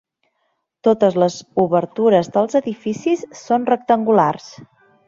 Totes 0.87 1.17
les 1.25 1.37
obertures 1.65 2.33
dels 2.39 2.59
edificis 2.63 3.25
són 3.45 3.71
rectangulars. 3.73 4.55